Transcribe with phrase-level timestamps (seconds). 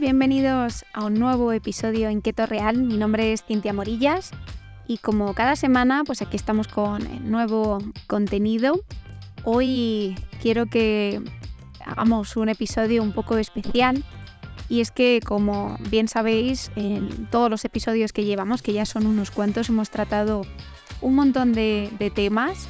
[0.00, 2.76] Bienvenidos a un nuevo episodio en Keto Real.
[2.76, 4.32] Mi nombre es Cintia Morillas
[4.88, 7.78] y como cada semana, pues aquí estamos con nuevo
[8.08, 8.80] contenido.
[9.44, 11.22] Hoy quiero que
[11.84, 14.04] hagamos un episodio un poco especial
[14.68, 19.06] y es que como bien sabéis, en todos los episodios que llevamos, que ya son
[19.06, 20.42] unos cuantos, hemos tratado
[21.00, 22.68] un montón de, temas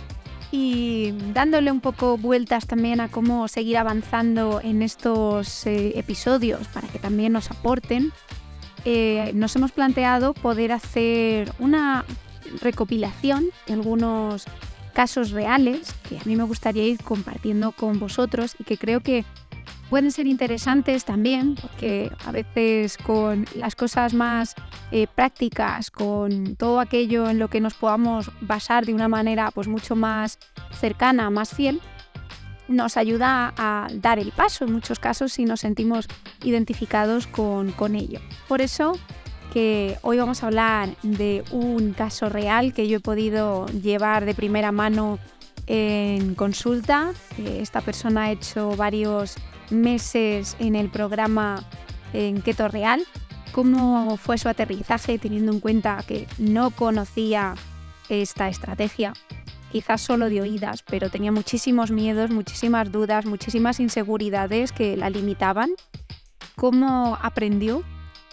[0.56, 6.88] y dándole un poco vueltas también a cómo seguir avanzando en estos eh, episodios para
[6.88, 8.10] que también nos aporten,
[8.87, 12.06] eh, nos hemos planteado poder hacer una
[12.62, 14.46] recopilación de algunos
[14.95, 19.27] casos reales que a mí me gustaría ir compartiendo con vosotros y que creo que
[19.88, 24.54] pueden ser interesantes también, porque a veces con las cosas más
[24.90, 29.68] eh, prácticas, con todo aquello en lo que nos podamos basar de una manera pues
[29.68, 30.38] mucho más
[30.73, 31.80] cercana, más fiel,
[32.68, 36.09] nos ayuda a dar el paso en muchos casos si nos sentimos
[36.43, 38.21] identificados con, con ello.
[38.48, 38.98] Por eso
[39.52, 44.34] que hoy vamos a hablar de un caso real que yo he podido llevar de
[44.34, 45.18] primera mano
[45.66, 47.12] en consulta.
[47.38, 49.37] Esta persona ha hecho varios
[49.70, 51.64] meses en el programa
[52.12, 53.04] en Keto Real,
[53.52, 57.54] cómo fue su aterrizaje teniendo en cuenta que no conocía
[58.09, 59.12] esta estrategia,
[59.72, 65.70] quizás solo de oídas, pero tenía muchísimos miedos, muchísimas dudas, muchísimas inseguridades que la limitaban,
[66.54, 67.82] cómo aprendió,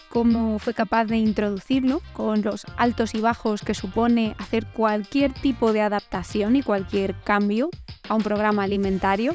[0.08, 5.72] cómo fue capaz de introducirlo con los altos y bajos que supone hacer cualquier tipo
[5.72, 7.68] de adaptación y cualquier cambio
[8.08, 9.34] a un programa alimentario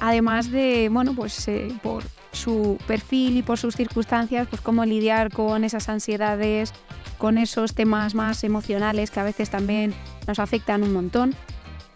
[0.00, 5.32] además de, bueno, pues eh, por su perfil y por sus circunstancias, pues cómo lidiar
[5.32, 6.72] con esas ansiedades,
[7.18, 9.94] con esos temas más emocionales que a veces también
[10.26, 11.34] nos afectan un montón,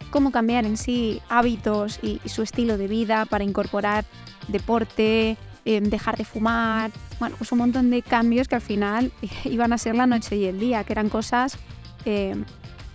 [0.09, 4.05] cómo cambiar en sí hábitos y, su estilo de vida para incorporar
[4.47, 9.11] deporte, em, dejar de fumar, bueno, pues un montón de cambios que al final
[9.45, 11.57] iban a ser la noche y el día, que eran cosas
[12.05, 12.45] em,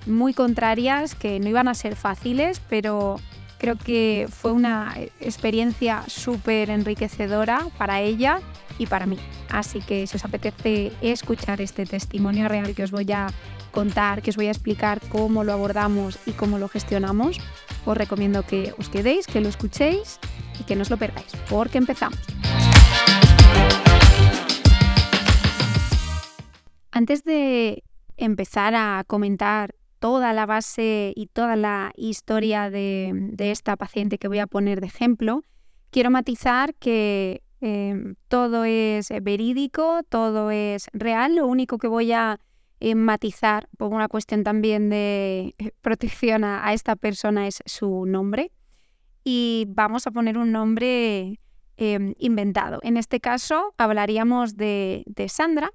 [0.07, 3.17] muy contrarias, que no iban a ser fáciles, pero
[3.59, 8.41] Creo que fue una experiencia súper enriquecedora para ella
[8.79, 9.19] y para mí.
[9.51, 13.29] Así que si os apetece escuchar este testimonio real que os voy a
[13.71, 17.39] contar, que os voy a explicar cómo lo abordamos y cómo lo gestionamos,
[17.85, 20.19] os recomiendo que os quedéis, que lo escuchéis
[20.61, 22.19] y que no os lo perdáis, porque empezamos.
[26.91, 27.85] Antes de
[28.17, 34.39] empezar a comentar toda la base y toda la historia de, esta paciente que voy
[34.39, 35.43] a poner de ejemplo,
[35.91, 42.39] quiero matizar que em, todo es verídico, todo es real, lo único que voy a
[42.81, 48.53] eh, matizar por una cuestión también de eh, protección a, esta persona es su nombre
[49.25, 51.41] y vamos a poner un nombre
[51.79, 52.81] em, inventado.
[52.83, 55.71] En este caso hablaríamos de Sandra.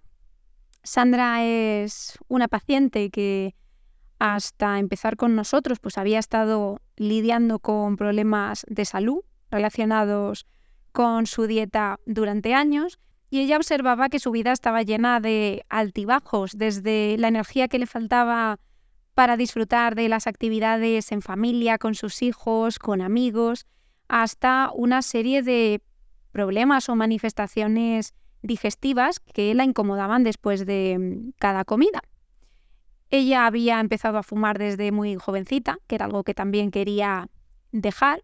[0.84, 3.56] Sandra es una paciente que
[4.22, 10.46] hasta empezar con nosotros, pues había estado lidiando con problemas de salud relacionados
[10.92, 13.00] con su dieta durante años
[13.32, 17.88] y ella observaba que su vida estaba llena de altibajos, desde la energía que le
[17.88, 18.60] faltaba
[19.16, 23.66] para disfrutar de las actividades en familia, con sus hijos, con amigos,
[24.08, 25.82] hasta una serie de
[26.32, 32.04] problemas o manifestaciones digestivas que la incomodaban después de mm, cada comida.
[33.12, 37.30] Ella había empezado a fumar desde muy jovencita, que era algo que también quería
[37.72, 38.24] dejar.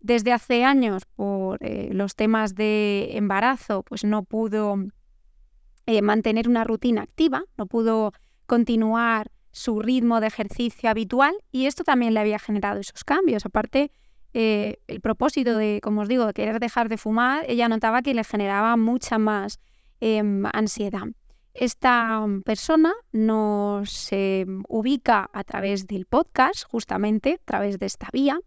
[0.00, 4.76] Desde hace años, por eh, los temas de embarazo, pues no pudo
[5.86, 8.12] eh, mantener una rutina activa, no pudo
[8.46, 13.46] continuar su ritmo de ejercicio habitual y esto también le había generado esos cambios.
[13.46, 13.90] Aparte,
[14.34, 18.22] eh, el propósito de, como os digo, querer dejar de fumar, ella notaba que le
[18.22, 19.58] generaba mucha más
[20.00, 21.06] em, ansiedad.
[21.58, 24.10] Esta mm, persona nos
[24.68, 28.38] ubica a través del podcast, justamente a través de esta vía,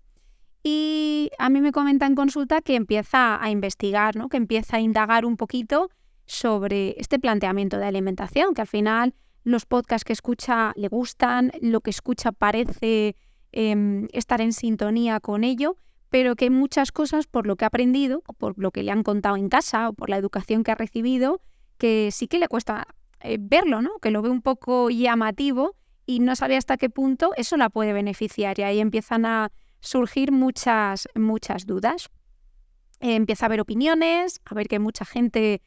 [0.63, 4.29] y a mí me comenta en consulta que empieza a investigar, ¿no?
[4.29, 5.89] que empieza a indagar un poquito
[6.25, 11.81] sobre este planteamiento de alimentación, que al final los podcasts que escucha le gustan, lo
[11.81, 13.15] que escucha parece
[13.51, 15.77] em, estar en sintonía con ello,
[16.09, 19.03] pero que muchas cosas por lo que ha aprendido, o por lo que le han
[19.03, 21.41] contado en casa, o por la educación que ha recibido,
[21.77, 22.88] que sí que le cuesta
[23.21, 24.00] eh, verlo, ¿no?
[24.00, 25.75] Que lo ve un poco llamativo
[26.06, 28.60] y no sabe hasta qué punto eso la puede beneficiar.
[28.60, 32.10] Y ahí empiezan a surgir muchas, muchas dudas.
[33.00, 35.62] Eh, empieza a haber opiniones, a ver que mucha gente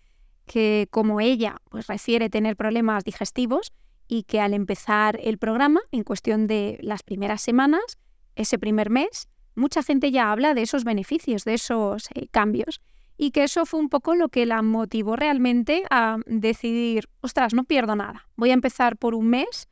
[0.47, 3.73] que, como ella, pues refiere tener problemas digestivos
[4.09, 7.99] y que al empezar el programa, en cuestión de las primeras semanas,
[8.35, 12.81] ese primer mes, mucha gente ya habla de esos beneficios, de esos eh, cambios.
[13.23, 17.63] Y que eso fue un poco lo que la motivó realmente a decidir, ostras, no
[17.63, 19.69] pierdo nada, voy a empezar por un mes,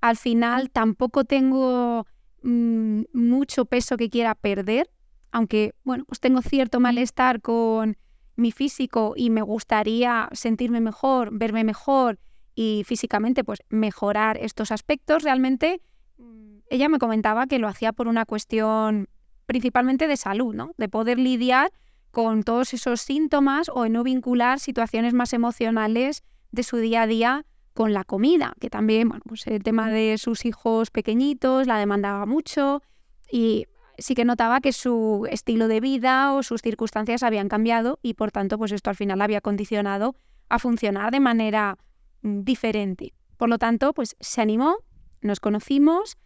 [0.00, 2.08] al final tampoco tengo
[2.42, 4.90] mm, mucho peso que quiera perder,
[5.30, 7.96] aunque, bueno, pues tengo cierto malestar con
[8.34, 12.18] mi físico y me gustaría sentirme mejor, verme mejor
[12.56, 15.80] y físicamente pues mejorar estos aspectos, realmente
[16.16, 19.08] mm, ella me comentaba que lo hacía por una cuestión
[19.46, 20.72] principalmente de salud, ¿no?
[20.78, 21.70] De poder lidiar
[22.10, 27.46] con todos esos síntomas o no vincular situaciones más emocionales de su día a día
[27.74, 32.26] con la comida, que también, bueno, pues el tema de sus hijos pequeñitos la demandaba
[32.26, 32.82] mucho
[33.30, 33.66] y
[33.98, 38.32] sí que notaba que su estilo de vida o sus circunstancias habían cambiado y por
[38.32, 40.16] tanto pues esto al final había condicionado
[40.48, 41.78] a funcionar de manera
[42.22, 43.14] mm, diferente.
[43.36, 44.78] Por lo tanto, pues se animó,
[45.20, 46.16] nos conocimos,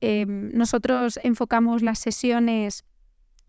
[0.00, 2.84] em, nosotros enfocamos las sesiones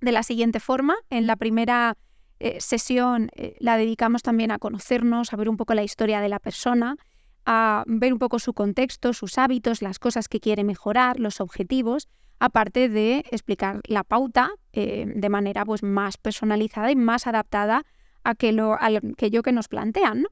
[0.01, 0.95] de la siguiente forma.
[1.09, 1.97] En la primera
[2.39, 6.29] eh, sesión eh, la dedicamos también a conocernos, a ver un poco la historia de
[6.29, 6.95] la persona,
[7.45, 12.07] a ver un poco su contexto, sus hábitos, las cosas que quiere mejorar, los objetivos
[12.39, 17.83] aparte de explicar la pauta eh, de manera pues, más personalizada y más adaptada
[18.23, 20.25] a que lo, aquello que nos plantean.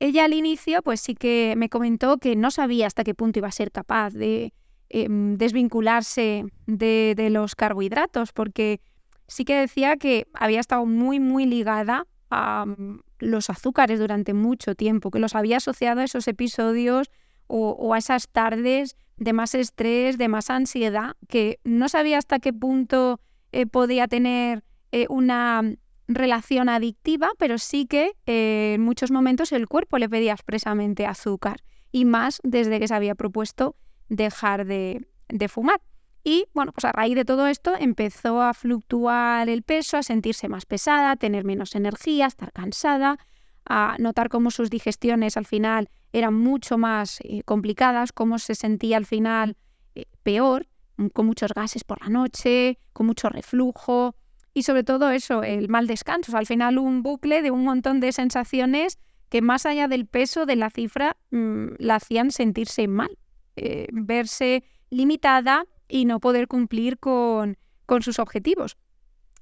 [0.00, 3.48] Ella al inicio pues sí que me comentó que no sabía hasta qué punto iba
[3.48, 4.52] a ser capaz de
[4.88, 8.80] em, desvincularse de, de, los carbohidratos, porque
[9.26, 14.74] sí que decía que había estado muy, muy ligada a mm, los azúcares durante mucho
[14.74, 17.10] tiempo, que los había asociado a esos episodios
[17.46, 22.52] o, a esas tardes de más estrés, de más ansiedad, que no sabía hasta qué
[22.52, 23.20] punto
[23.52, 25.62] eh, podía tener eh, una
[26.08, 31.62] relación adictiva, pero sí que eh, en muchos momentos el cuerpo le pedía expresamente azúcar,
[31.92, 33.76] y más desde que se había propuesto
[34.08, 35.80] dejar de, de fumar.
[36.24, 40.48] Y bueno, pues a raíz de todo esto empezó a fluctuar el peso, a sentirse
[40.48, 43.18] más pesada, a tener menos energía, a estar cansada,
[43.66, 48.96] a notar cómo sus digestiones al final eran mucho más eh, complicadas, cómo se sentía
[48.96, 49.56] al final
[49.94, 50.66] eh, peor,
[50.96, 54.16] mm, con muchos gases por la noche, con mucho reflujo
[54.54, 56.34] y sobre todo eso, el mal descanso.
[56.38, 58.98] al final un bucle de un montón de sensaciones
[59.28, 63.18] que más allá del peso de la cifra mm, la hacían sentirse mal,
[63.56, 67.56] eh, verse limitada y no poder cumplir con,
[67.86, 68.76] con sus objetivos.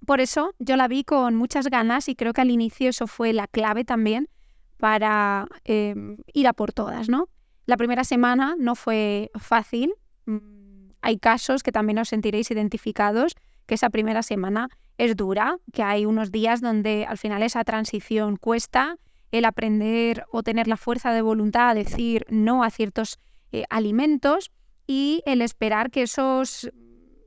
[0.04, 3.32] Por eso yo la vi con muchas ganas y creo que al inicio eso fue
[3.32, 4.28] la clave también
[4.76, 7.30] para em, ir a por todas, ¿no?
[7.64, 9.94] La primera semana no fue fácil.
[10.26, 13.34] Mm, hay casos que también os sentiréis identificados,
[13.64, 14.68] que esa primera semana
[14.98, 18.98] es dura, que hay unos días donde al final esa transición cuesta,
[19.30, 23.18] el aprender o tener la fuerza de voluntad a decir no a ciertos
[23.52, 24.50] eh, alimentos
[24.86, 26.70] y el esperar que esos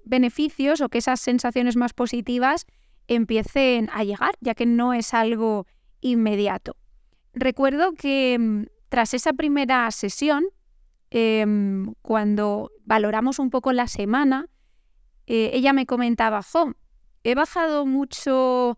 [0.04, 2.66] beneficios o que esas sensaciones más positivas
[3.08, 5.66] empiecen a llegar, ya que no es algo
[6.02, 6.76] inmediato.
[7.34, 10.46] Recuerdo que mm, tras esa primera sesión,
[11.10, 14.48] em, cuando valoramos un poco la semana,
[15.28, 16.74] eh, ella me comentaba, jo,
[17.24, 18.78] he bajado mucho,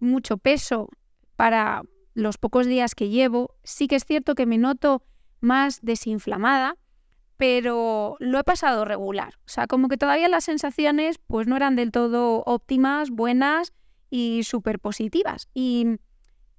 [0.00, 0.88] mucho peso
[1.36, 1.82] para
[2.14, 3.54] los pocos días que llevo.
[3.64, 5.02] Sí que es cierto que me noto
[5.40, 6.76] más desinflamada,
[7.36, 9.34] pero lo he pasado regular.
[9.40, 13.72] O sea, como que todavía las sensaciones pues no eran del todo óptimas, buenas
[14.10, 15.48] y súper positivas.
[15.54, 15.98] Y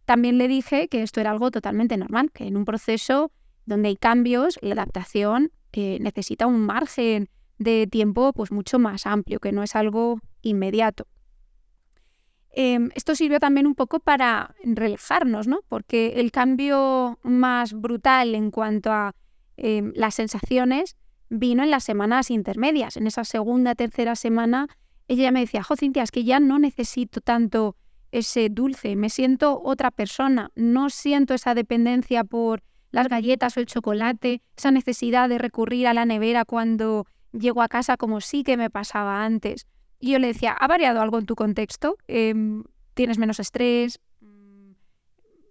[0.06, 3.32] también le dije que esto era algo totalmente normal, que en un proceso
[3.66, 9.40] donde hay cambios, la adaptación eh, necesita un margen de tiempo pues mucho más amplio,
[9.40, 11.08] que no es algo inmediato.
[12.52, 15.60] Em, esto sirvió también un poco para relajarnos, ¿no?
[15.68, 19.14] Porque el cambio más brutal en cuanto a
[19.58, 20.96] Em, las sensaciones
[21.30, 22.98] vino en las semanas intermedias.
[22.98, 24.68] En esa segunda, tercera semana,
[25.08, 27.76] ella me decía, jo, Cintia, es que ya no necesito tanto
[28.12, 33.66] ese dulce, me siento otra persona, no siento esa dependencia por las galletas o el
[33.66, 38.56] chocolate, esa necesidad de recurrir a la nevera cuando llego a casa como sí que
[38.56, 39.68] me pasaba antes.
[40.00, 41.98] Y yo le decía, ¿ha variado algo en tu contexto?
[42.08, 44.00] Em, ¿Tienes menos estrés?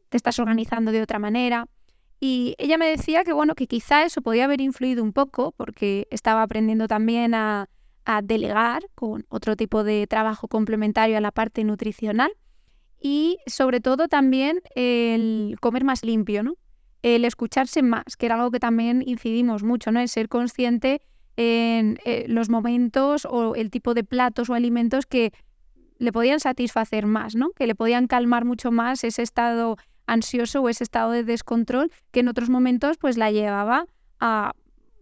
[0.08, 1.66] ¿Te estás organizando de otra manera?
[2.20, 6.06] Y ella me decía que bueno, que quizá eso podía haber influido un poco porque
[6.10, 7.68] estaba aprendiendo también a,
[8.22, 12.30] delegar con otro tipo de trabajo complementario a la parte nutricional
[13.00, 16.56] y sobre todo también el comer más limpio, ¿no?
[17.00, 20.00] El escucharse más, que era algo que también incidimos mucho, ¿no?
[20.00, 21.00] El ser consciente
[21.36, 25.32] en eh, los momentos o el tipo de platos o alimentos que
[25.98, 27.50] le podían satisfacer más, ¿no?
[27.52, 32.20] Que le podían calmar mucho más ese estado ansioso o ese estado de descontrol que
[32.20, 33.86] en otros momentos pues la llevaba
[34.20, 34.52] a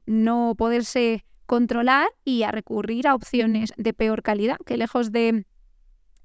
[0.07, 5.45] no poderse controlar y a recurrir a opciones de peor calidad, que lejos de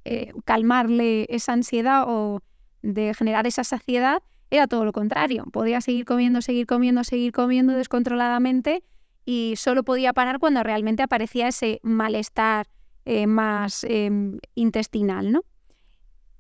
[0.06, 2.42] eh, calmarle esa ansiedad o
[2.82, 5.44] de generar esa saciedad, era todo lo contrario.
[5.52, 8.84] Podía seguir comiendo, seguir comiendo, seguir comiendo descontroladamente
[9.26, 12.68] y solo podía parar cuando realmente aparecía ese malestar
[13.04, 15.42] eh, más em, intestinal, ¿no?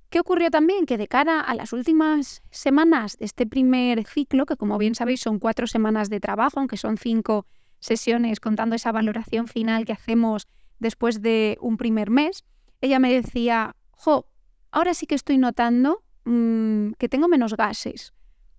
[0.09, 0.85] ¿Qué ocurrió también?
[0.85, 5.19] Que de cara a las últimas semanas de este primer ciclo, que como bien sabéis
[5.19, 7.45] son cuatro semanas de trabajo, aunque son cinco
[7.79, 10.47] sesiones contando esa valoración final que hacemos
[10.79, 12.45] después de un primer mes,
[12.81, 14.27] ella me decía, jo,
[14.71, 18.13] ahora sí que estoy notando mm, que tengo menos gases,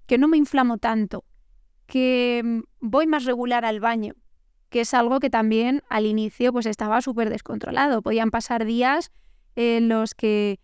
[0.07, 1.25] que no me inflamo tanto,
[1.87, 4.14] que mm, voy más regular al baño,
[4.69, 8.02] que es algo que también al inicio pues estaba súper descontrolado.
[8.02, 9.11] Podían pasar días
[9.57, 10.61] en los que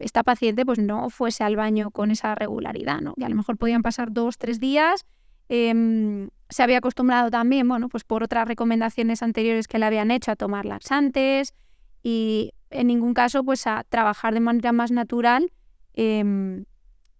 [0.00, 3.14] esta paciente pues no fuese al baño con esa regularidad, ¿no?
[3.16, 5.06] Y a lo mejor podían pasar dos, tres días.
[5.48, 10.32] Em, se había acostumbrado también, bueno, pues por otras recomendaciones anteriores que le habían hecho
[10.32, 11.54] a tomar laxantes
[12.02, 15.50] y en ningún caso pues a trabajar de manera más natural
[15.94, 16.64] em,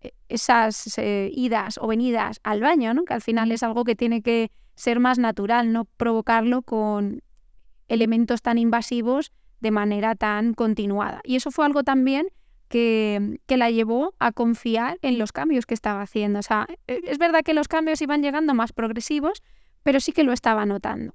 [0.00, 3.04] e, esas eh, idas o venidas al baño, ¿no?
[3.04, 7.22] Que al final es algo que tiene que ser más natural, no provocarlo con
[7.88, 11.20] elementos tan invasivos de manera tan continuada.
[11.24, 12.28] Y eso fue algo también
[12.68, 16.38] que, la llevó a confiar en los cambios que estaba haciendo.
[16.38, 19.42] O sea, e, es verdad que los cambios iban llegando más progresivos,
[19.82, 21.14] pero sí que lo estaba notando.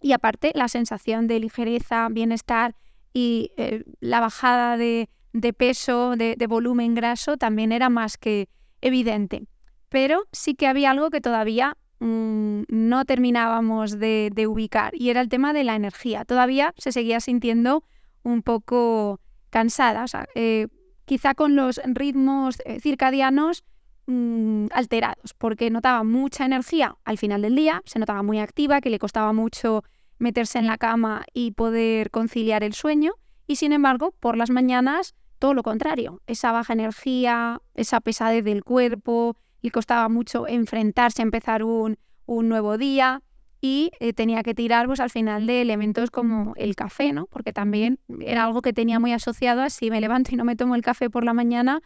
[0.00, 2.76] Y aparte, la sensación de ligereza, bienestar
[3.12, 5.08] y eh, la bajada de,
[5.56, 8.48] peso, de, volumen graso, también era más que
[8.80, 9.46] evidente.
[9.88, 15.28] Pero sí que había algo que todavía mm, no terminábamos de, ubicar y era el
[15.28, 16.24] tema de la energía.
[16.24, 17.82] Todavía se seguía sintiendo
[18.22, 20.68] un poco cansada, o sea, eh,
[21.04, 23.64] quizá con los ritmos eh, circadianos
[24.06, 28.90] mm, alterados, porque notaba mucha energía al final del día, se notaba muy activa, que
[28.90, 29.84] le costaba mucho
[30.18, 33.12] meterse en la cama y poder conciliar el sueño,
[33.46, 38.64] y sin embargo, por las mañanas, todo lo contrario, esa baja energía, esa pesadez del
[38.64, 43.22] cuerpo, le costaba mucho enfrentarse a empezar un, un nuevo día,
[43.60, 47.26] y eh, tenía que tirar pues al final de elementos como el café, ¿no?
[47.26, 50.56] Porque también era algo que tenía muy asociado a si me levanto y no me
[50.56, 51.80] tomo el café por la mañana,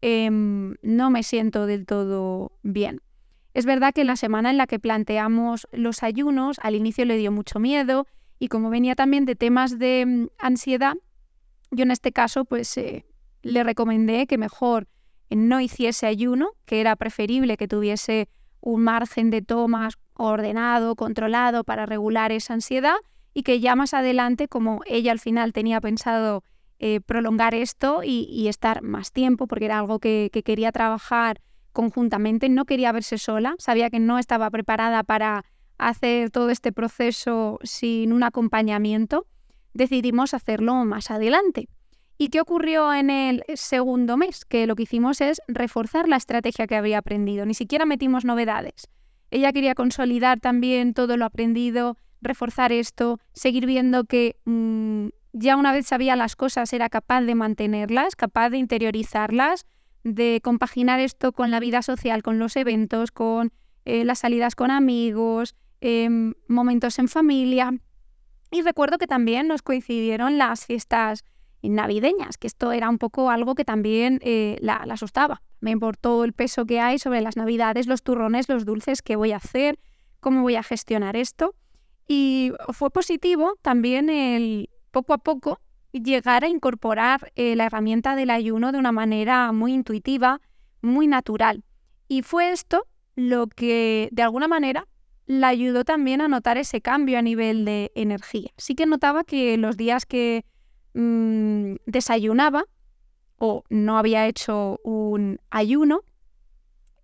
[0.00, 3.00] em, no me siento del todo bien.
[3.52, 7.32] Es verdad que la semana en la que planteamos los ayunos, al inicio le dio
[7.32, 8.06] mucho miedo
[8.38, 10.94] y como venía también de temas de mm, ansiedad,
[11.70, 13.04] yo en este caso pues eh,
[13.42, 14.88] le recomendé que mejor
[15.30, 18.28] no hiciese ayuno, que era preferible que tuviese
[18.60, 22.96] un margen de tomas ordenado, controlado para regular esa ansiedad
[23.32, 26.42] y que ya más adelante, como ella al final tenía pensado
[26.80, 31.40] eh, prolongar esto y, estar más tiempo, porque era algo que, quería trabajar
[31.72, 35.44] conjuntamente, no quería verse sola, sabía que no estaba preparada para
[35.76, 39.26] hacer todo este proceso sin un acompañamiento,
[39.74, 41.68] decidimos hacerlo más adelante.
[42.16, 44.44] ¿Y qué ocurrió en el segundo mes?
[44.44, 48.88] Que lo que hicimos es reforzar la estrategia que había aprendido, ni siquiera metimos novedades.
[49.30, 55.72] Ella quería consolidar también todo lo aprendido, reforzar esto, seguir viendo que mm, ya una
[55.72, 59.66] vez sabía las cosas era capaz de mantenerlas, capaz de interiorizarlas,
[60.04, 63.52] de compaginar esto con la vida social, con los eventos, con
[63.84, 67.72] eh, las salidas con amigos, em, momentos en familia.
[68.50, 71.24] Y recuerdo que también nos coincidieron las fiestas
[71.62, 75.42] navideñas, que esto era un poco algo que también eh, la, asustaba,
[75.80, 79.32] por todo el peso que hay sobre las navidades, los turrones, los dulces, qué voy
[79.32, 79.78] a hacer,
[80.20, 81.54] cómo voy a gestionar esto.
[82.06, 85.60] Y fue positivo también el poco a poco
[85.92, 90.40] llegar a incorporar eh, la herramienta del ayuno de una manera muy intuitiva,
[90.80, 91.64] muy natural.
[92.08, 92.86] Y fue esto
[93.16, 94.86] lo que de alguna manera
[95.26, 98.50] la ayudó también a notar ese cambio a nivel de energía.
[98.56, 100.44] Sí que notaba que los días que
[101.00, 102.64] Mm, desayunaba
[103.36, 106.00] o no había hecho un ayuno,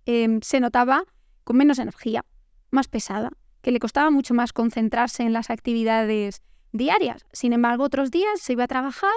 [0.05, 1.05] em, se notaba
[1.45, 2.25] con menos energía,
[2.73, 3.31] más pesada,
[3.63, 7.25] que le costaba mucho más concentrarse en las actividades diarias.
[7.33, 9.13] Sin embargo, otros días se iba a trabajar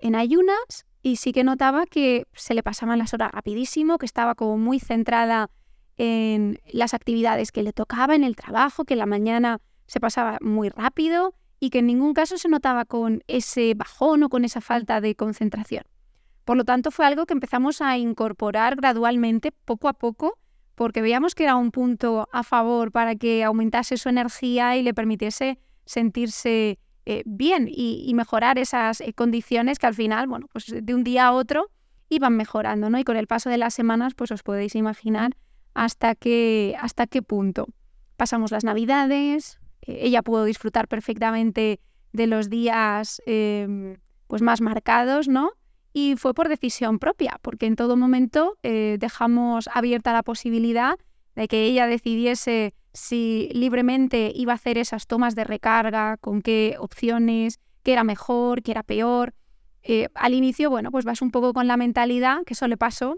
[0.00, 4.34] en ayunas y sí que notaba que se le pasaban las horas rapidísimo, que estaba
[4.34, 5.50] como muy centrada
[5.98, 10.70] en las actividades que le tocaba, en el trabajo, que la mañana se pasaba muy
[10.70, 15.00] rápido y que en ningún caso se notaba con ese bajón o con esa falta
[15.00, 15.84] de concentración.
[16.44, 20.38] Por lo tanto, fue algo que empezamos a incorporar gradualmente, poco a poco,
[20.76, 24.94] porque veíamos que era un punto a favor para que aumentase su energía y le
[24.94, 30.94] permitiese sentirse eh, bien y, mejorar esas eh, condiciones que al final, bueno, pues de
[30.94, 31.70] un día a otro
[32.08, 32.98] iban mejorando, ¿no?
[32.98, 35.36] Y con el paso de las semanas, pues os podéis imaginar
[35.74, 37.66] hasta qué, hasta qué punto.
[38.16, 41.80] Pasamos las navidades, ella pudo disfrutar perfectamente
[42.12, 45.52] de los días em, pues más marcados, ¿no?
[45.98, 50.98] y fue por decisión propia, porque en todo momento eh, dejamos abierta la posibilidad
[51.34, 56.76] de que ella decidiese si libremente iba a hacer esas tomas de recarga, con qué
[56.78, 59.32] opciones, qué era mejor, qué era peor.
[59.84, 63.16] Eh, al inicio, bueno, pues vas un poco con la mentalidad, que eso le pasó,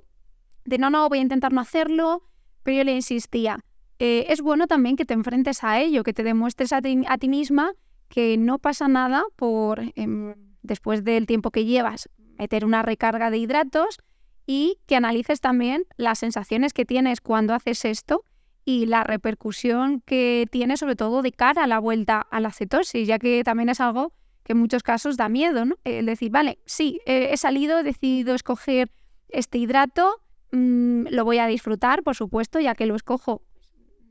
[0.65, 2.23] de no, no, voy a intentar no hacerlo,
[2.63, 3.59] pero yo le insistía,
[3.99, 6.97] eh, es bueno también que te enfrentes a ello, que te demuestres a ti,
[7.29, 7.73] misma
[8.09, 13.39] que no pasa nada por, em, después del tiempo que llevas, meter una recarga de
[13.39, 13.99] hidratos
[14.47, 18.25] y que analices también las sensaciones que tienes cuando haces esto
[18.65, 23.07] y la repercusión que tiene sobre todo de cara a la vuelta a la cetosis,
[23.07, 24.13] ya que también es algo
[24.45, 25.77] que en muchos casos da miedo, ¿no?
[25.85, 28.91] El decir, vale, sí, he salido, he decidido escoger
[29.29, 33.43] este hidrato, mm, lo voy a disfrutar, por supuesto, ya que lo escojo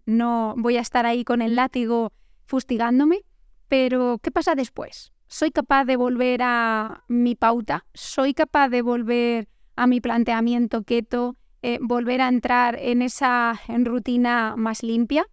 [0.07, 2.13] no voy a estar ahí con el látigo
[2.45, 3.19] fustigándome,
[3.67, 5.11] pero ¿qué pasa después?
[5.27, 7.85] ¿Soy capaz de volver a mi pauta?
[7.93, 11.35] ¿Soy capaz de volver a mi planteamiento keto?
[11.61, 15.27] Eh, volver a entrar en esa rutina más limpia?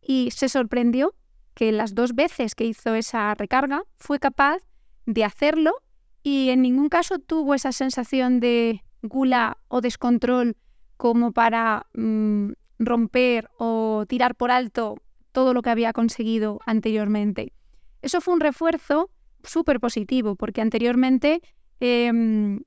[0.00, 1.14] Y se sorprendió
[1.54, 4.58] que las dos veces que hizo esa recarga fue capaz
[5.06, 5.72] de hacerlo
[6.22, 10.56] y en ningún caso tuvo esa sensación de gula o descontrol
[10.96, 14.96] como para mm, romper o tirar por alto
[15.32, 17.52] todo lo que había conseguido anteriormente.
[18.02, 19.10] Eso fue un refuerzo
[19.42, 21.42] súper positivo, porque anteriormente
[21.80, 22.60] em,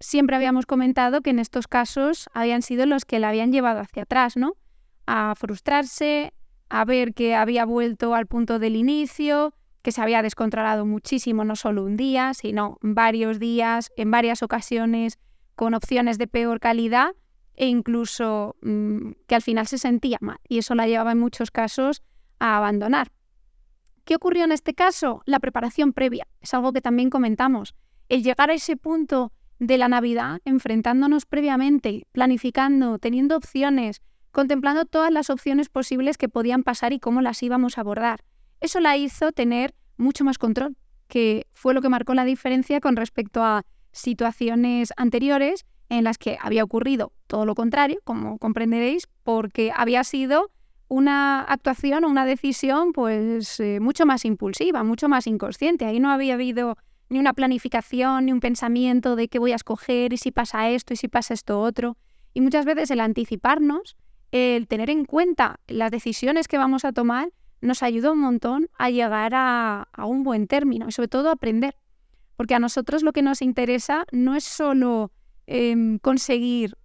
[0.00, 4.02] siempre habíamos comentado que en estos casos habían sido los que la habían llevado hacia
[4.02, 4.54] atrás, ¿no?
[5.06, 6.32] A frustrarse,
[6.68, 11.56] a ver que había vuelto al punto del inicio, que se había descontrolado muchísimo, no
[11.56, 15.18] solo un día, sino varios días, en varias ocasiones,
[15.54, 17.12] con opciones de peor calidad,
[17.54, 21.50] e incluso mm, que al final se sentía mal y eso la llevaba en muchos
[21.50, 22.02] casos
[22.38, 23.12] a abandonar.
[24.04, 25.22] ¿Qué ocurrió en este caso?
[25.26, 26.26] La preparación previa.
[26.40, 27.74] Es algo que también comentamos.
[28.08, 35.12] El llegar a ese punto de la Navidad, enfrentándonos previamente, planificando, teniendo opciones, contemplando todas
[35.12, 38.24] las opciones posibles que podían pasar y cómo las íbamos a abordar.
[38.60, 42.96] Eso la hizo tener mucho más control, que fue lo que marcó la diferencia con
[42.96, 49.72] respecto a situaciones anteriores en las que había ocurrido todo lo contrario, como comprenderéis, porque
[49.74, 50.50] había sido
[50.88, 55.86] una actuación o una decisión pues eh, mucho más impulsiva, mucho más inconsciente.
[55.86, 56.76] Ahí no había habido
[57.08, 60.92] ni una planificación, ni un pensamiento de qué voy a escoger y si pasa esto
[60.92, 61.96] y si pasa esto otro.
[62.34, 63.96] Y muchas veces el anticiparnos,
[64.30, 67.30] el tener en cuenta las decisiones que vamos a tomar,
[67.62, 71.78] nos ayuda un montón a llegar a, un buen término y sobre todo a aprender.
[72.36, 75.12] Porque a nosotros lo que nos interesa no es solo
[75.46, 76.76] Em, conseguir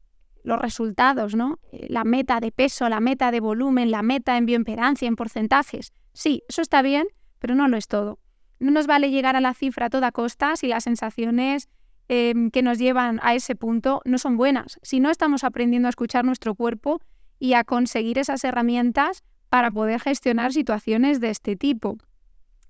[0.47, 1.59] los resultados, ¿no?
[1.73, 5.91] Eh, la meta de peso, la meta de volumen, la meta en bioimpedancia, en porcentajes.
[6.13, 7.05] Sí, eso está bien,
[7.37, 8.19] pero no lo es todo.
[8.59, 11.67] No nos vale llegar a la cifra a toda costa si las sensaciones
[12.07, 15.89] em, que nos llevan a ese punto no son buenas, si no estamos aprendiendo a
[15.89, 17.01] escuchar nuestro cuerpo
[17.39, 21.97] y a conseguir esas herramientas para poder gestionar situaciones de este tipo.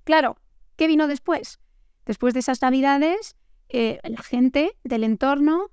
[0.03, 0.37] Claro,
[0.77, 1.59] ¿qué vino después?
[2.07, 3.35] Después de esas navidades,
[3.69, 5.69] eh, la gente del entorno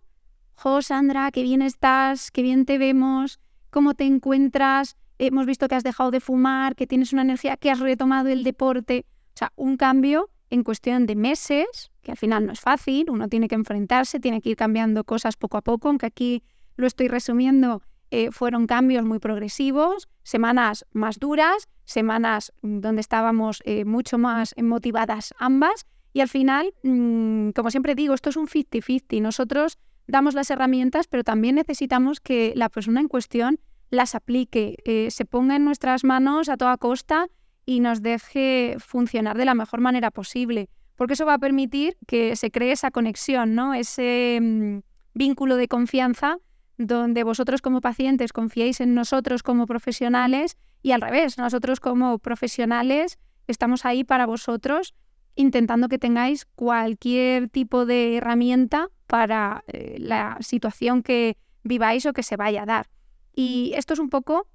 [0.56, 3.40] Jo, Sandra, qué bien estás, qué bien te vemos,
[3.70, 7.70] cómo te encuentras, hemos visto que has dejado de fumar, que tienes una energía, que
[7.70, 9.06] has retomado el deporte.
[9.28, 13.28] O sea, un cambio en cuestión de meses, que al final no es fácil, uno
[13.28, 16.44] tiene que enfrentarse, tiene que ir cambiando cosas poco a poco, aunque aquí
[16.76, 23.84] lo estoy resumiendo, eh, fueron cambios muy progresivos, semanas más duras, semanas donde estábamos eh,
[23.84, 29.20] mucho más motivadas ambas, y al final, mm, como siempre digo, esto es un 50-50.
[29.20, 33.58] Nosotros damos las herramientas, pero también necesitamos que la persona en cuestión
[33.90, 37.28] las aplique, eh, se ponga en nuestras manos a toda costa
[37.66, 42.36] y nos deje funcionar de la mejor manera posible, porque eso va a permitir que
[42.36, 43.74] se cree esa conexión, ¿no?
[43.74, 44.78] ese mm,
[45.14, 46.38] vínculo de confianza
[46.76, 53.18] donde vosotros como pacientes confiéis en nosotros como profesionales y al revés, nosotros como profesionales
[53.46, 54.94] estamos ahí para vosotros
[55.36, 62.22] intentando que tengáis cualquier tipo de herramienta para eh, la situación que viváis o que
[62.22, 62.90] se vaya a dar.
[63.34, 64.46] Y esto es un poco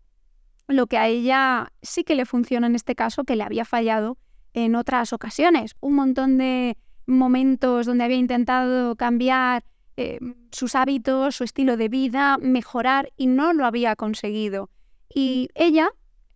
[0.67, 4.17] lo que a ella sí que le funciona en este caso, que le había fallado
[4.53, 5.75] en otras ocasiones.
[5.79, 9.63] Un montón de momentos donde había intentado cambiar
[9.97, 10.19] eh,
[10.51, 14.69] sus hábitos, su estilo de vida, mejorar y no lo había conseguido.
[15.13, 15.89] Y ella,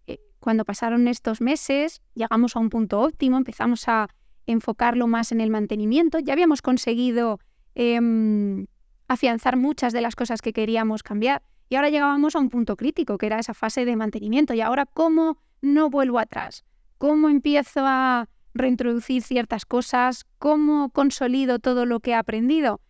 [0.08, 4.10] eh, cuando pasaron estos meses, llegamos a un punto óptimo, empezamos a
[4.48, 6.20] enfocarlo más en el mantenimiento.
[6.20, 7.40] Ya habíamos conseguido
[7.76, 8.66] em,
[9.08, 13.18] afianzar muchas de las cosas que queríamos cambiar y ahora llegábamos a un punto crítico,
[13.18, 14.54] que era esa fase de mantenimiento.
[14.54, 16.64] Y ahora, ¿cómo no vuelvo atrás?
[16.98, 22.82] ¿Cómo empiezo a reintroducir ciertas cosas, cómo consolido todo lo que he aprendido.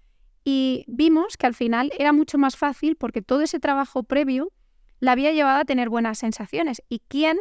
[0.44, 4.52] Y vimos que al final era mucho más fácil porque todo ese trabajo previo
[5.00, 6.82] la había llevado a tener buenas sensaciones.
[6.90, 7.40] ¿Y quién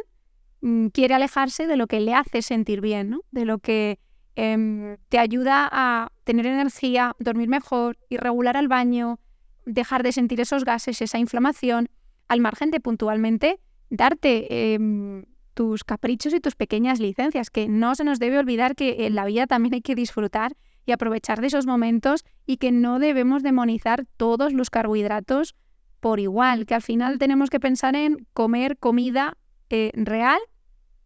[0.61, 3.21] mm, quiere alejarse de lo que le hace sentir bien, ¿no?
[3.31, 3.99] de lo que
[4.35, 9.19] em, te ayuda a tener energía, dormir mejor, ir regular al baño,
[9.65, 11.89] dejar de sentir esos gases, esa inflamación,
[12.27, 18.03] al margen de puntualmente darte em, tus caprichos y tus pequeñas licencias, que no se
[18.03, 21.65] nos debe olvidar que en la vida también hay que disfrutar y aprovechar de esos
[21.65, 25.55] momentos y que no debemos demonizar todos los carbohidratos
[25.99, 29.37] por igual, que al final tenemos que pensar en comer comida
[29.69, 30.39] eh, real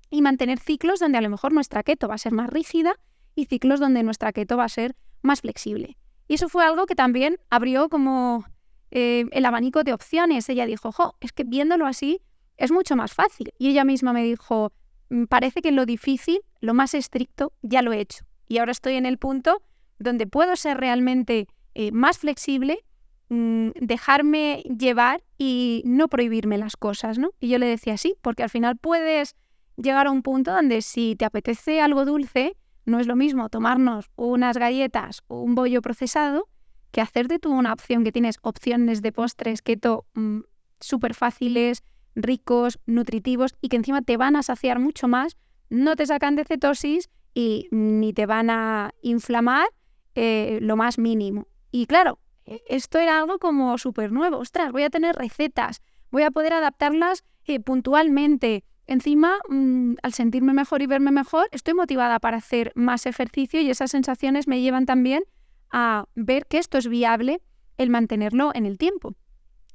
[0.10, 2.96] y mantener ciclos donde a lo mejor nuestra keto va a ser más rígida
[3.38, 5.96] y ciclos donde nuestra keto va a ser más flexible.
[6.28, 8.44] Y eso fue algo que también abrió como
[8.92, 10.50] eh, el abanico de opciones.
[10.50, 12.20] Ella dijo, jo, es que viéndolo así
[12.58, 13.54] es mucho más fácil.
[13.60, 14.74] Y ella misma me dijo,
[15.10, 18.26] mm, parece que lo difícil, lo más estricto, ya lo he hecho.
[18.48, 19.62] Y ahora estoy en el punto
[20.00, 22.84] donde puedo ser realmente eh, más flexible,
[23.30, 27.30] mm, dejarme llevar y no prohibirme las cosas, ¿no?
[27.40, 29.36] Y yo le decía sí, porque al final puedes
[29.76, 34.10] llegar a un punto donde si te apetece algo dulce, no es lo mismo tomarnos
[34.16, 36.48] unas galletas o un bollo procesado
[36.92, 40.40] que hacerte tú una opción que tienes opciones de postres keto mm,
[40.80, 41.84] súper fáciles,
[42.16, 45.38] ricos, nutritivos y que encima te van a saciar mucho más,
[45.70, 49.68] no te sacan de cetosis y ni te van a inflamar
[50.16, 51.48] eh, lo más mínimo.
[51.72, 54.38] Y claro, e, esto era algo como súper nuevo.
[54.38, 58.64] Ostras, voy a tener recetas, voy a poder adaptarlas eh, puntualmente.
[58.88, 63.70] Encima, mm, al sentirme mejor y verme mejor, estoy motivada para hacer más ejercicio y
[63.70, 65.24] esas sensaciones me llevan también
[65.70, 67.42] a ver que esto es viable
[67.78, 69.14] el mantenerlo en el tiempo.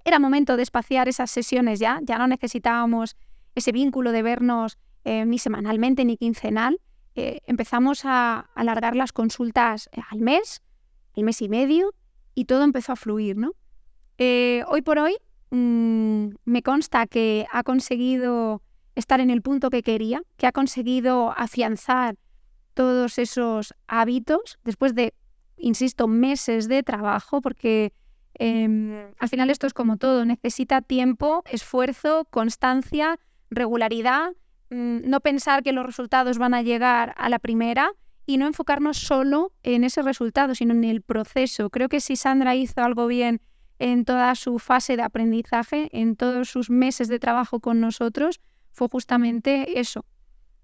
[0.05, 3.16] Era momento de espaciar esas sesiones ya, ya no necesitábamos
[3.55, 6.81] ese vínculo de vernos eh, ni semanalmente ni quincenal,
[7.14, 10.62] eh, empezamos a alargar las consultas eh, al mes,
[11.14, 11.92] el mes y medio,
[12.35, 13.53] y todo empezó a fluir, ¿no?
[14.68, 15.16] Hoy por hoy
[15.51, 18.62] mm, me consta que ha conseguido
[18.94, 22.16] estar en el punto que quería, que ha conseguido afianzar
[22.74, 25.14] todos esos hábitos después de,
[25.57, 27.92] insisto, meses de trabajo, porque
[28.35, 33.18] em, al final esto es como todo, necesita tiempo, esfuerzo, constancia,
[33.50, 34.33] regularidad
[34.72, 37.92] Mm, no pensar que los resultados van a llegar a la primera
[38.24, 41.68] y no enfocarnos solo en ese resultado, sino en el proceso.
[41.68, 43.42] Creo que si Sandra hizo algo bien
[43.78, 48.40] en toda su fase de aprendizaje, en todos sus meses de trabajo con nosotros,
[48.72, 50.04] fue justamente eso,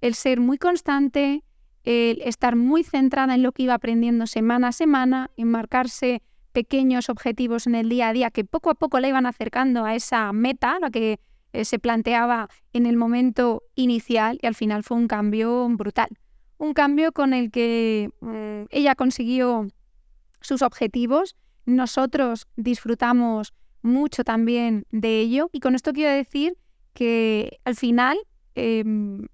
[0.01, 1.45] el ser muy constante,
[1.85, 7.09] el estar muy centrada en lo que iba aprendiendo semana a semana, en marcarse pequeños
[7.09, 10.33] objetivos en el día a día que poco a poco la iban acercando a esa
[10.33, 11.21] meta, la que
[11.53, 16.09] eh, se planteaba en el momento inicial y al final fue un cambio brutal.
[16.59, 19.69] Un cambio con el que mm, ella consiguió
[20.41, 26.57] sus objetivos, nosotros disfrutamos mucho también de ello y con esto quiero decir
[26.99, 28.19] que al final
[28.57, 29.29] em,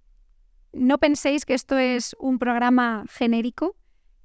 [0.75, 3.75] no penséis que esto es un programa genérico,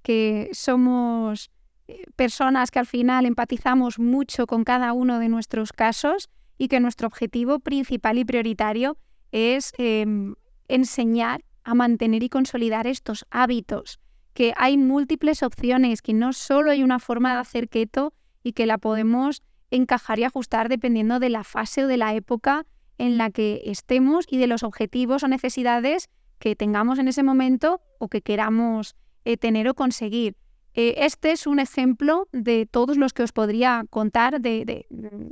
[0.02, 1.50] que somos
[1.88, 6.82] eh, personas que al final empatizamos mucho con cada uno de nuestros casos y que
[6.82, 8.98] nuestro objetivo principal y prioritario
[9.32, 10.36] es em,
[10.68, 14.02] enseñar a mantener y consolidar estos hábitos,
[14.34, 18.12] que hay múltiples opciones, que no solo hay una forma de hacer keto
[18.44, 22.66] y que la podemos encajar y ajustar dependiendo de la fase o de la época
[23.00, 27.82] en la que estemos y de los objetivos o necesidades que tengamos en ese momento
[27.98, 30.36] o que queramos eh, tener o conseguir.
[30.74, 34.86] Eh, este es un ejemplo de todos los que os podría contar de,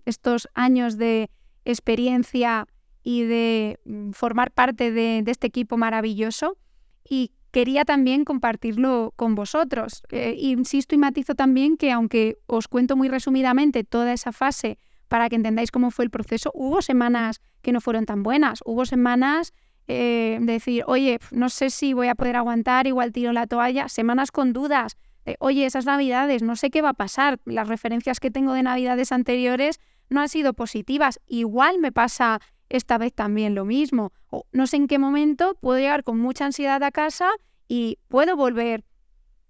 [0.06, 1.30] estos años de
[1.64, 2.68] experiencia
[3.04, 6.58] y de mm, formar parte de, este equipo maravilloso.
[7.10, 10.04] Y quería también compartirlo con vosotros.
[10.10, 14.78] Eh, insisto y matizo también que aunque os cuento muy resumidamente toda esa fase
[15.08, 18.86] para que entendáis cómo fue el proceso, hubo semanas que no fueron tan buenas, hubo
[18.86, 19.52] semanas
[19.90, 23.90] eh, de decir, oye, no sé si voy a poder aguantar, igual tiro la toalla,
[23.90, 24.96] semanas con dudas,
[25.40, 29.12] oye, esas navidades, no sé qué va a pasar, las referencias que tengo de navidades
[29.12, 34.66] anteriores no han sido positivas, igual me pasa esta vez también lo mismo, o no
[34.66, 37.32] sé en qué momento puedo llegar con mucha ansiedad a casa
[37.68, 38.86] y puedo volver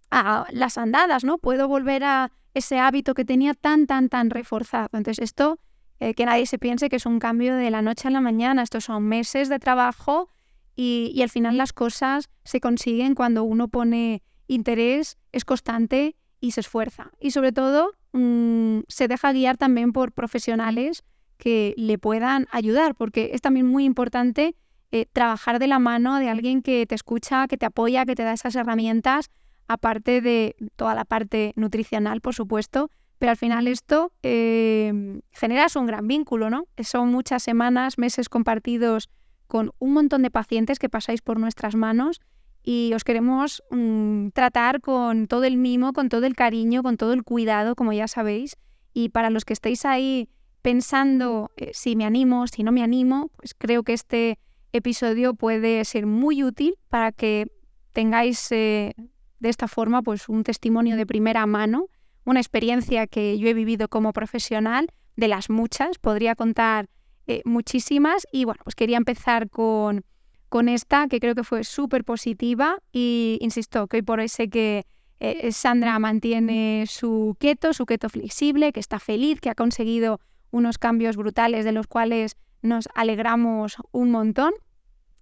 [0.10, 1.38] a las andadas, ¿no?
[1.38, 4.90] Puedo volver a ese hábito que tenía tan, tan, tan reforzado.
[4.94, 5.60] Entonces, esto,
[6.00, 8.64] eh, que nadie se piense que es un cambio de la noche a la mañana,
[8.64, 10.30] estos son meses de trabajo
[10.76, 16.52] y, y al final las cosas se consiguen cuando uno pone interés, es constante y
[16.52, 17.12] se esfuerza.
[17.20, 21.04] Y sobre todo mm, se deja guiar también por profesionales
[21.38, 24.56] que le puedan ayudar, porque es también muy importante
[24.92, 28.24] eh, trabajar de la mano de alguien que te escucha, que te apoya, que te
[28.24, 29.30] da esas herramientas,
[29.68, 35.88] aparte de toda la parte nutricional, por supuesto, pero al final esto eh, generas un
[35.88, 36.66] gran vínculo, ¿no?
[36.80, 39.10] Son muchas semanas, meses compartidos
[39.48, 42.20] con un montón de pacientes que pasáis por nuestras manos
[42.64, 47.14] y os queremos mm, tratar con todo el mimo, con todo el cariño, con todo
[47.14, 48.58] el cuidado, como ya sabéis.
[48.94, 50.30] Y para los que estéis ahí
[50.62, 54.38] pensando eh, si me animo, si no me animo, pues creo que este
[54.74, 57.48] episodio puede ser muy útil para que
[57.94, 58.94] tengáis eh,
[59.40, 61.88] de esta forma pues un testimonio de primera mano
[62.28, 66.90] una experiencia que yo he vivido como profesional, de las muchas, podría contar
[67.26, 68.28] eh, muchísimas.
[68.34, 70.04] Y bueno, pues quería empezar con,
[70.50, 72.80] con esta que creo que fue súper positiva.
[72.92, 74.86] Y insisto que hoy por hoy sé que
[75.22, 80.20] eh, Sandra mantiene su keto, su keto flexible, que está feliz, que ha conseguido
[80.52, 84.52] unos cambios brutales de los cuales nos alegramos un montón.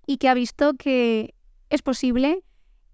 [0.08, 1.36] Y que ha visto que
[1.70, 2.42] es posible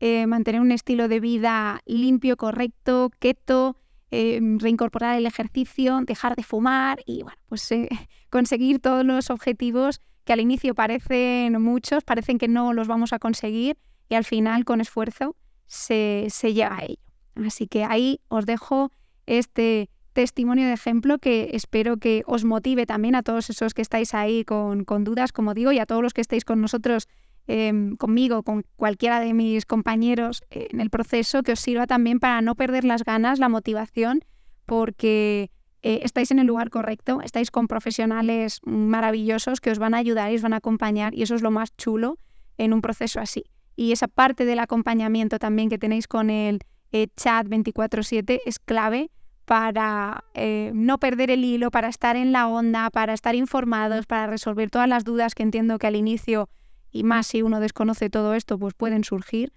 [0.01, 3.77] eh, mantener un estilo de vida limpio, correcto, keto,
[4.13, 7.87] Em, reincorporar el ejercicio, dejar de fumar y bueno, pues eh,
[8.29, 13.19] conseguir todos los objetivos que al inicio parecen muchos, parecen que no los vamos a
[13.19, 13.77] conseguir
[14.09, 16.99] y al final con esfuerzo se, se llega a ello.
[17.47, 18.91] Así que ahí os dejo
[19.27, 24.13] este testimonio de ejemplo que espero que os motive también a todos esos que estáis
[24.13, 27.07] ahí con, con dudas, como digo, y a todos los que estéis con nosotros
[27.53, 32.39] Em, conmigo, con cualquiera de mis compañeros en el proceso, que os sirva también para
[32.39, 34.21] no perder las ganas, la motivación,
[34.65, 39.97] porque eh, estáis en el lugar correcto, estáis con profesionales maravillosos que os van a
[39.97, 42.17] ayudar y os van a acompañar y eso es lo más chulo
[42.57, 43.43] en un proceso así.
[43.75, 46.59] Y esa parte del acompañamiento también que tenéis con el
[46.93, 49.11] eh, chat 24/7 es clave
[49.43, 54.27] para eh, no perder el hilo, para estar en la onda, para estar informados, para
[54.27, 56.47] resolver todas las dudas que entiendo que al inicio
[56.91, 59.53] y más si uno desconoce todo esto, pues pueden surgir.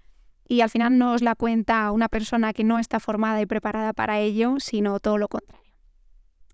[0.47, 3.93] Y al final no os la cuenta una persona que no está formada y preparada
[3.93, 5.65] para ello, sino todo lo contrario.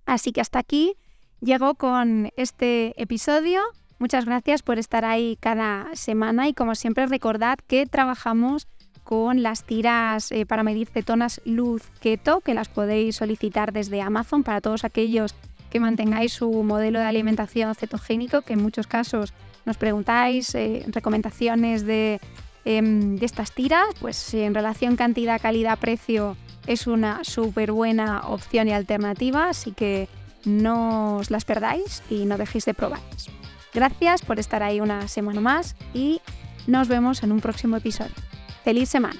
[0.06, 0.96] Así que hasta aquí
[1.42, 3.62] llego con este episodio.
[4.00, 8.68] Muchas gracias por estar ahí cada semana y como siempre recordad que trabajamos
[9.04, 14.44] con las tiras eh, para medir cetonas luz keto, que las podéis solicitar desde Amazon
[14.44, 15.36] para todos aquellos
[15.70, 19.34] que mantengáis su modelo de alimentación cetogénico, que en muchos casos
[19.66, 22.20] nos preguntáis eh, recomendaciones de,
[22.66, 28.68] em, de, estas tiras, pues en relación cantidad, calidad, precio es una súper buena opción
[28.68, 30.08] y alternativa, así que
[30.46, 33.30] no os las perdáis y no dejéis de probarlas.
[33.74, 36.22] Gracias por estar ahí una semana más y
[36.68, 38.14] nos vemos en un próximo episodio.
[38.64, 39.20] ¡Feliz semana!